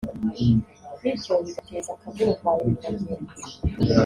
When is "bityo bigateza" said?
1.01-1.89